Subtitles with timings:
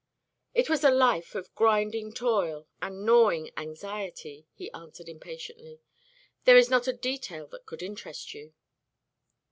[0.55, 5.79] "It was a life of grinding toil, and gnawing anxiety," he answered impatiently.
[6.45, 8.51] "There is not a detail that could interest you."